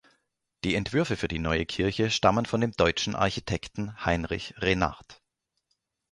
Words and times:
Die 0.63 0.73
Entwürfe 0.73 1.15
für 1.15 1.27
die 1.27 1.37
neue 1.37 1.67
Kirche 1.67 2.09
stammen 2.09 2.47
von 2.47 2.59
dem 2.59 2.71
deutschen 2.71 3.15
Architekten 3.15 4.03
Heinrich 4.03 4.55
Renard. 4.57 5.21